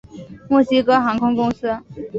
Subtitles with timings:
[0.49, 1.79] 墨西哥航空公司。